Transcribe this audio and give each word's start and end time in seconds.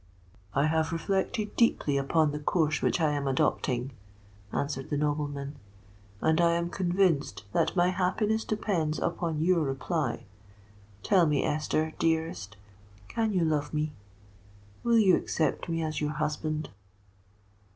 "I 0.55 0.65
have 0.65 0.91
reflected 0.91 1.55
deeply 1.55 1.95
upon 1.95 2.31
the 2.31 2.39
course 2.39 2.81
which 2.81 2.99
I 2.99 3.11
am 3.11 3.27
adopting," 3.27 3.91
answered 4.51 4.89
the 4.89 4.97
nobleman, 4.97 5.57
"and 6.21 6.41
I 6.41 6.53
am 6.53 6.71
convinced 6.71 7.43
that 7.53 7.75
my 7.75 7.89
happiness 7.89 8.43
depends 8.43 8.97
upon 8.97 9.41
your 9.43 9.59
reply. 9.61 10.23
Tell 11.03 11.27
me, 11.27 11.43
Esther 11.43 11.93
dearest—can 11.99 13.31
you 13.31 13.45
love 13.45 13.75
me? 13.75 13.93
Will 14.81 14.97
you 14.97 15.15
accept 15.15 15.69
me 15.69 15.83
as 15.83 16.01
your 16.01 16.13
husband?' 16.13 16.69